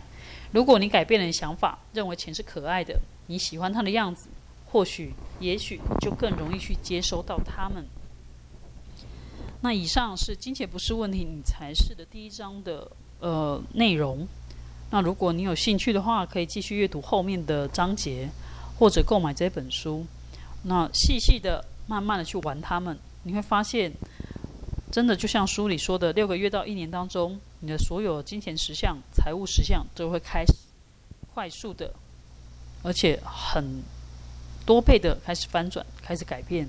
[0.52, 2.98] 如果你改变了想法，认为钱是可爱的，
[3.30, 4.28] 你喜欢他的样子，
[4.66, 7.86] 或许、也许就更容易去接收到他们。
[9.60, 12.90] 那以上是金钱不是问题，你才是的第一章的。
[13.20, 14.26] 呃，内容。
[14.90, 18.30] 那如果你有兴趣的话，可以继续阅读后面的章节，
[18.78, 20.06] 或者购买这本书。
[20.62, 23.92] 那细细的、慢慢的去玩他们，你会发现，
[24.90, 30.54] 真的就像书里说的，六个月到一年当中，你的所有金钱实相、财务实相都会开始
[31.34, 31.92] 快速的，
[32.82, 33.82] 而且很
[34.64, 36.68] 多倍的开始翻转，开始改变。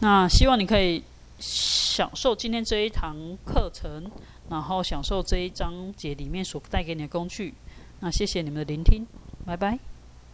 [0.00, 1.02] 那希望你可以
[1.38, 4.10] 享受今天这一堂课程。
[4.50, 7.54] 然后享受这一章节里面所带给你的工具。
[8.00, 9.06] 那谢谢你们的聆听，
[9.46, 9.93] 拜拜。